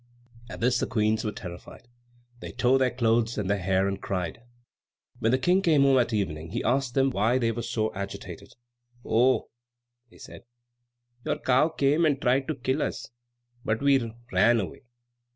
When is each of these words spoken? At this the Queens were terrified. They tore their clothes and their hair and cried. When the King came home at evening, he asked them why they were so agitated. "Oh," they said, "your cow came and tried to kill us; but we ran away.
At 0.49 0.61
this 0.61 0.79
the 0.79 0.87
Queens 0.87 1.23
were 1.23 1.31
terrified. 1.31 1.87
They 2.39 2.51
tore 2.51 2.79
their 2.79 2.89
clothes 2.89 3.37
and 3.37 3.47
their 3.47 3.59
hair 3.59 3.87
and 3.87 4.01
cried. 4.01 4.41
When 5.19 5.31
the 5.31 5.37
King 5.37 5.61
came 5.61 5.83
home 5.83 5.99
at 5.99 6.11
evening, 6.11 6.49
he 6.53 6.63
asked 6.63 6.95
them 6.95 7.11
why 7.11 7.37
they 7.37 7.51
were 7.51 7.61
so 7.61 7.93
agitated. 7.93 8.55
"Oh," 9.05 9.49
they 10.09 10.17
said, 10.17 10.45
"your 11.23 11.37
cow 11.37 11.69
came 11.69 12.03
and 12.03 12.19
tried 12.19 12.47
to 12.47 12.55
kill 12.55 12.81
us; 12.81 13.11
but 13.63 13.79
we 13.83 14.11
ran 14.31 14.59
away. 14.59 14.81